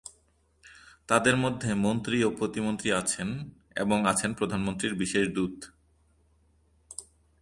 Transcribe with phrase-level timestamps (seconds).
[1.07, 3.29] তাঁদের মধ্যে মন্ত্রী ও প্রতিমন্ত্রী আছেন
[3.75, 5.57] এবং আছেন প্রধানমন্ত্রীর বিশেষ দূত।